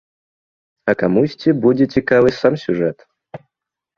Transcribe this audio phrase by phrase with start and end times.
[0.93, 2.97] А камусьці будзе цікавы сам сюжэт.